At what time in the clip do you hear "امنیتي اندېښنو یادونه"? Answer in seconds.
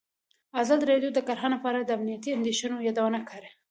1.97-3.19